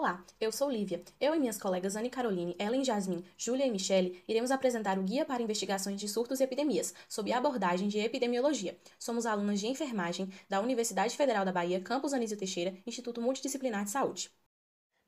[0.00, 1.02] Olá, eu sou Lívia.
[1.20, 5.26] Eu e minhas colegas Anne Caroline, Ellen Jasmin, Júlia e Michele iremos apresentar o Guia
[5.26, 8.78] para Investigações de Surtos e Epidemias, sob a abordagem de epidemiologia.
[8.98, 13.90] Somos alunas de enfermagem da Universidade Federal da Bahia, Campus Anísio Teixeira, Instituto Multidisciplinar de
[13.90, 14.30] Saúde.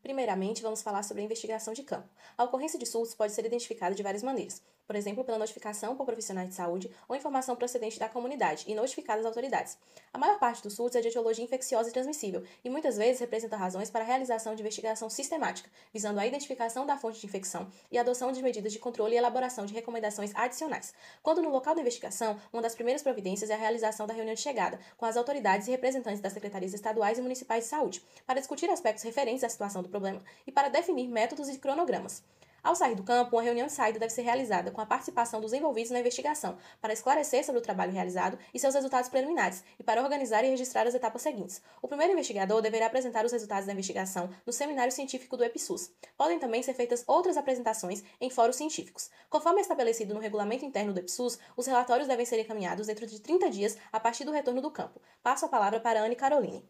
[0.03, 2.09] Primeiramente, vamos falar sobre a investigação de campo.
[2.37, 6.05] A ocorrência de surtos pode ser identificada de várias maneiras por exemplo, pela notificação por
[6.05, 9.79] profissionais de saúde ou informação procedente da comunidade e notificada às autoridades.
[10.12, 13.57] A maior parte dos surtos é de etiologia infecciosa e transmissível e muitas vezes representa
[13.57, 17.98] razões para a realização de investigação sistemática, visando a identificação da fonte de infecção e
[17.98, 20.93] a adoção de medidas de controle e elaboração de recomendações adicionais.
[21.23, 24.41] Quando no local da investigação, uma das primeiras providências é a realização da reunião de
[24.41, 28.69] chegada com as autoridades e representantes das secretarias estaduais e municipais de saúde, para discutir
[28.69, 32.24] aspectos referentes à situação do problema e para definir métodos e cronogramas.
[32.62, 35.52] Ao sair do campo, uma reunião de saída deve ser realizada com a participação dos
[35.52, 40.01] envolvidos na investigação, para esclarecer sobre o trabalho realizado e seus resultados preliminares, e para
[40.01, 41.60] organizar e registrar as etapas seguintes.
[41.82, 45.91] O primeiro investigador deverá apresentar os resultados da investigação no seminário científico do EPSUS.
[46.16, 49.10] Podem também ser feitas outras apresentações em fóruns científicos.
[49.29, 53.51] Conforme estabelecido no regulamento interno do EPSUS, os relatórios devem ser encaminhados dentro de 30
[53.51, 55.02] dias a partir do retorno do campo.
[55.20, 56.65] Passo a palavra para Anne Caroline.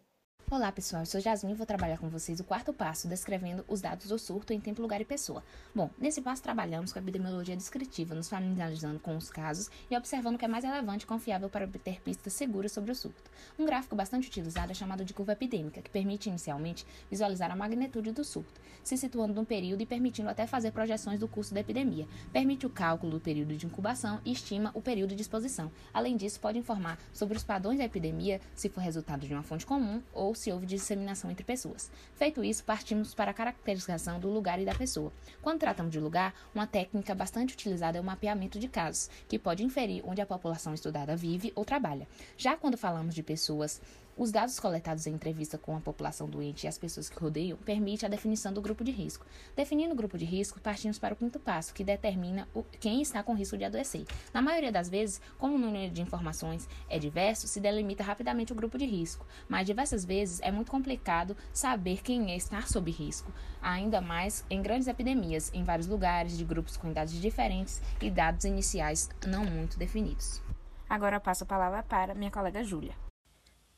[0.53, 3.81] Olá pessoal, eu sou Jasmine e vou trabalhar com vocês o quarto passo, descrevendo os
[3.81, 5.42] dados do surto em tempo, lugar e pessoa.
[5.75, 10.34] Bom, nesse passo trabalhamos com a epidemiologia descritiva, nos familiarizando com os casos e observando
[10.34, 13.31] o que é mais relevante e confiável para obter pistas seguras sobre o surto.
[13.59, 18.12] Um gráfico bastante utilizado é chamado de curva epidêmica, que permite inicialmente visualizar a magnitude
[18.12, 22.06] do surto, se situando no período e permitindo até fazer projeções do curso da epidemia.
[22.31, 25.72] Permite o cálculo do período de incubação e estima o período de exposição.
[25.94, 29.64] Além disso, pode informar sobre os padrões da epidemia, se for resultado de uma fonte
[29.64, 31.91] comum ou se houve disseminação entre pessoas.
[32.15, 35.12] Feito isso, partimos para a caracterização do lugar e da pessoa.
[35.41, 39.62] Quando tratamos de lugar, uma técnica bastante utilizada é o mapeamento de casos, que pode
[39.65, 42.09] inferir onde a população estudada vive ou trabalha.
[42.37, 43.81] Já quando falamos de pessoas
[44.17, 48.05] os dados coletados em entrevista com a população doente e as pessoas que rodeiam permite
[48.05, 49.25] a definição do grupo de risco.
[49.57, 53.23] Definindo o grupo de risco, partimos para o quinto passo, que determina o, quem está
[53.23, 54.05] com risco de adoecer.
[54.33, 58.56] Na maioria das vezes, como o número de informações é diverso, se delimita rapidamente o
[58.56, 63.33] grupo de risco, mas diversas vezes é muito complicado saber quem é estar sob risco,
[63.61, 68.45] ainda mais em grandes epidemias, em vários lugares, de grupos com idades diferentes e dados
[68.45, 70.43] iniciais não muito definidos.
[70.89, 72.95] Agora passo a palavra para minha colega Júlia.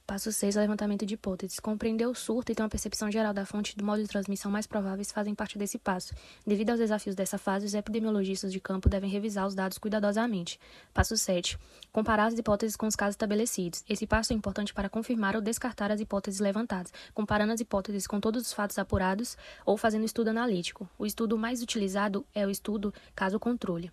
[0.06, 0.56] Passo 6.
[0.56, 1.58] Levantamento de hipóteses.
[1.58, 4.66] Compreender o surto e ter uma percepção geral da fonte do modo de transmissão mais
[4.66, 6.12] prováveis fazem parte desse passo.
[6.46, 10.60] Devido aos desafios dessa fase, os epidemiologistas de campo devem revisar os dados cuidadosamente.
[10.92, 11.58] Passo 7.
[11.90, 13.82] Comparar as hipóteses com os casos estabelecidos.
[13.88, 18.20] Esse passo é importante para confirmar ou descartar as hipóteses levantadas, comparando as hipóteses com
[18.20, 20.86] todos os fatos apurados ou fazendo estudo analítico.
[20.98, 23.90] O estudo mais utilizado é o estudo caso-controle.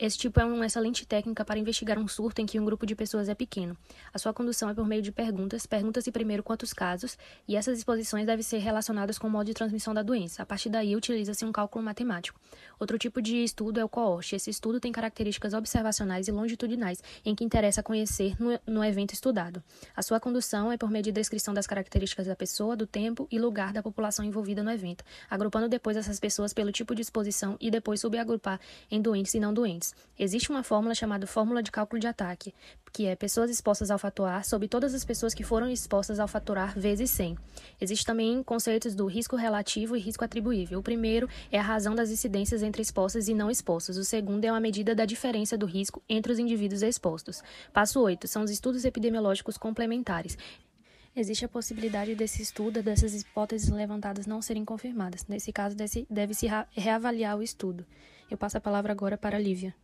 [0.00, 2.94] Esse tipo é uma excelente técnica para investigar um surto em que um grupo de
[2.94, 3.76] pessoas é pequeno.
[4.14, 5.66] A sua condução é por meio de perguntas.
[5.66, 9.92] Pergunta-se primeiro quantos casos, e essas exposições devem ser relacionadas com o modo de transmissão
[9.92, 10.40] da doença.
[10.40, 12.38] A partir daí, utiliza-se um cálculo matemático.
[12.78, 14.36] Outro tipo de estudo é o coorte.
[14.36, 19.60] Esse estudo tem características observacionais e longitudinais, em que interessa conhecer no, no evento estudado.
[19.96, 23.38] A sua condução é por meio de descrição das características da pessoa, do tempo e
[23.40, 27.68] lugar da população envolvida no evento, agrupando depois essas pessoas pelo tipo de exposição e
[27.68, 29.87] depois subagrupar em doentes e não doentes.
[30.18, 32.54] Existe uma fórmula chamada fórmula de cálculo de ataque,
[32.92, 36.26] que é pessoas expostas ao fator A sobre todas as pessoas que foram expostas ao
[36.26, 37.36] fator A vezes 100.
[37.80, 40.78] Existem também conceitos do risco relativo e risco atribuível.
[40.78, 43.96] O primeiro é a razão das incidências entre expostas e não expostas.
[43.96, 47.42] O segundo é uma medida da diferença do risco entre os indivíduos expostos.
[47.72, 50.36] Passo 8 são os estudos epidemiológicos complementares.
[51.14, 55.26] Existe a possibilidade desse estudo, dessas hipóteses levantadas não serem confirmadas.
[55.26, 55.76] Nesse caso,
[56.08, 57.84] deve-se reavaliar o estudo.
[58.30, 59.74] Eu passo a palavra agora para a Lívia.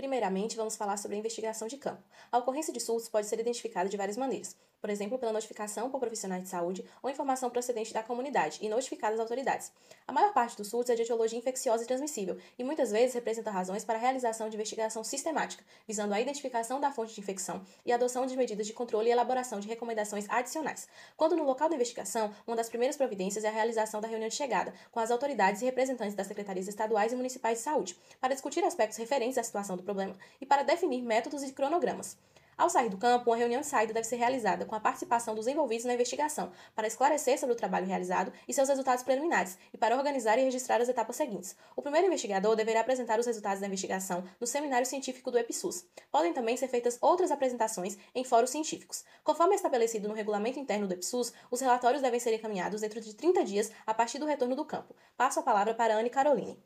[0.00, 2.02] Primeiramente, vamos falar sobre a investigação de campo.
[2.32, 6.00] A ocorrência de surtos pode ser identificada de várias maneiras por exemplo, pela notificação por
[6.00, 9.72] profissionais de saúde ou informação procedente da comunidade e notificada às autoridades.
[10.06, 13.50] A maior parte dos surtos é de etiologia infecciosa e transmissível e muitas vezes representa
[13.50, 17.92] razões para a realização de investigação sistemática, visando a identificação da fonte de infecção e
[17.92, 20.88] a adoção de medidas de controle e elaboração de recomendações adicionais.
[21.16, 24.34] Quando no local da investigação, uma das primeiras providências é a realização da reunião de
[24.34, 28.64] chegada com as autoridades e representantes das secretarias estaduais e municipais de saúde, para discutir
[28.64, 32.16] aspectos referentes à situação do problema e para definir métodos e cronogramas.
[32.60, 35.46] Ao sair do campo, uma reunião de saída deve ser realizada com a participação dos
[35.46, 39.96] envolvidos na investigação, para esclarecer sobre o trabalho realizado e seus resultados preliminares, e para
[39.96, 41.56] organizar e registrar as etapas seguintes.
[41.74, 45.86] O primeiro investigador deverá apresentar os resultados da investigação no seminário científico do EPSUS.
[46.12, 49.04] Podem também ser feitas outras apresentações em fóruns científicos.
[49.24, 53.42] Conforme estabelecido no regulamento interno do EPSUS, os relatórios devem ser encaminhados dentro de 30
[53.42, 54.94] dias a partir do retorno do campo.
[55.16, 56.62] Passo a palavra para Anne Caroline.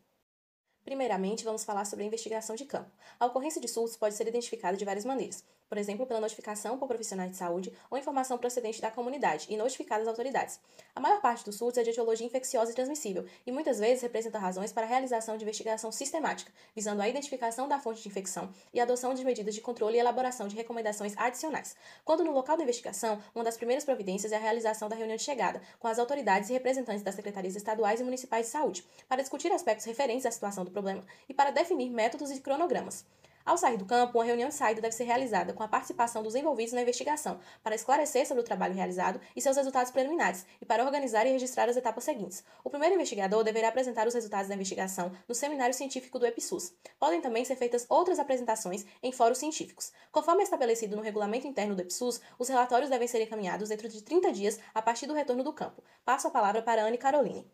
[0.84, 2.90] Primeiramente, vamos falar sobre a investigação de campo.
[3.18, 6.86] A ocorrência de surtos pode ser identificada de várias maneiras por exemplo, pela notificação por
[6.86, 10.60] profissionais de saúde ou informação procedente da comunidade e notificada às autoridades.
[10.94, 14.38] A maior parte dos surtos é de etiologia infecciosa e transmissível e muitas vezes representa
[14.38, 18.80] razões para a realização de investigação sistemática, visando a identificação da fonte de infecção e
[18.80, 21.74] a adoção de medidas de controle e elaboração de recomendações adicionais.
[22.04, 25.22] Quando no local da investigação, uma das primeiras providências é a realização da reunião de
[25.22, 29.50] chegada com as autoridades e representantes das secretarias estaduais e municipais de saúde, para discutir
[29.50, 33.06] aspectos referentes à situação do problema e para definir métodos e cronogramas.
[33.46, 36.34] Ao sair do campo, uma reunião de saída deve ser realizada com a participação dos
[36.34, 40.82] envolvidos na investigação, para esclarecer sobre o trabalho realizado e seus resultados preliminares, e para
[40.82, 42.42] organizar e registrar as etapas seguintes.
[42.64, 46.72] O primeiro investigador deverá apresentar os resultados da investigação no seminário científico do EPSUS.
[46.98, 49.92] Podem também ser feitas outras apresentações em fóruns científicos.
[50.10, 54.32] Conforme estabelecido no regulamento interno do EPSUS, os relatórios devem ser encaminhados dentro de 30
[54.32, 55.84] dias a partir do retorno do campo.
[56.02, 57.46] Passo a palavra para Anne Caroline.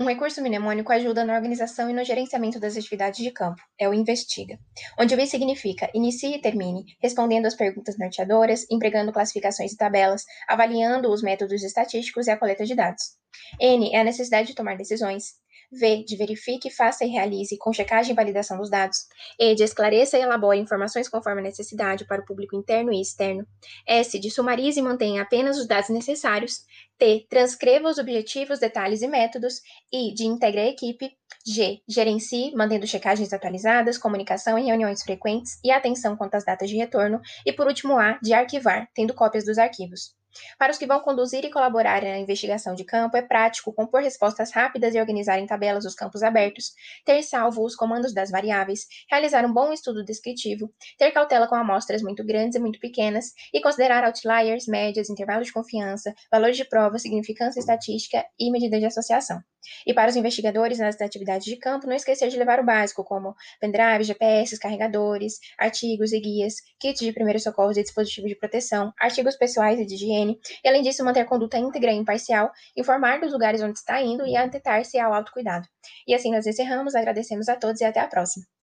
[0.00, 3.92] Um recurso mnemônico ajuda na organização e no gerenciamento das atividades de campo, é o
[3.92, 4.56] investiga,
[4.96, 10.24] onde o I significa inicie e termine, respondendo às perguntas norteadoras, empregando classificações e tabelas,
[10.46, 13.18] avaliando os métodos estatísticos e a coleta de dados.
[13.60, 15.32] N é a necessidade de tomar decisões.
[15.70, 19.06] V, de verifique, faça e realize com checagem e validação dos dados.
[19.38, 23.46] E, de esclareça e elabore informações conforme a necessidade para o público interno e externo.
[23.86, 26.64] S, de sumarize e mantenha apenas os dados necessários.
[26.96, 29.60] T, transcreva os objetivos, detalhes e métodos.
[29.92, 31.16] I, de integre a equipe.
[31.46, 36.76] G, gerencie, mantendo checagens atualizadas, comunicação e reuniões frequentes e atenção quanto às datas de
[36.76, 37.20] retorno.
[37.44, 40.17] E, por último, A, de arquivar, tendo cópias dos arquivos.
[40.58, 44.52] Para os que vão conduzir e colaborar na investigação de campo, é prático compor respostas
[44.52, 46.72] rápidas e organizar em tabelas os campos abertos,
[47.04, 52.02] ter salvo os comandos das variáveis, realizar um bom estudo descritivo, ter cautela com amostras
[52.02, 56.98] muito grandes e muito pequenas e considerar outliers, médias, intervalos de confiança, valores de prova,
[56.98, 59.42] significância estatística e medidas de associação.
[59.86, 63.34] E para os investigadores nas atividades de campo, não esquecer de levar o básico, como
[63.60, 69.36] pendrive, GPS, carregadores, artigos e guias, kits de primeiros socorros e dispositivos de proteção, artigos
[69.36, 73.62] pessoais e de higiene, e além disso, manter conduta íntegra e imparcial, informar dos lugares
[73.62, 75.66] onde está indo e atentar-se ao autocuidado.
[76.06, 78.48] E assim nós encerramos, agradecemos a todos e até a próxima.